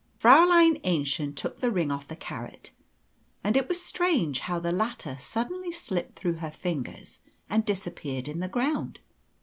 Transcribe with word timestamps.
Fräulein 0.19 0.81
Aennchen 0.83 1.35
took 1.35 1.59
the 1.59 1.69
ring 1.69 1.91
off 1.91 2.07
the 2.07 2.15
carrot, 2.15 2.71
and 3.43 3.55
it 3.55 3.67
was 3.67 3.85
strange 3.85 4.39
how 4.39 4.57
the 4.57 4.71
latter 4.71 5.15
suddenly 5.19 5.71
slipped 5.71 6.15
through 6.15 6.37
her 6.37 6.49
fingers 6.49 7.19
and 7.51 7.63
disappeared 7.65 8.27
in 8.27 8.39
the 8.39 8.47
ground. 8.47 8.97